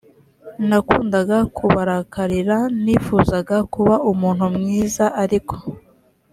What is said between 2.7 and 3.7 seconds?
nifuzaga